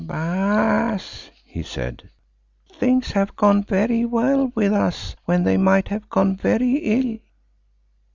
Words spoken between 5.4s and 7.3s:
they might have gone very ill.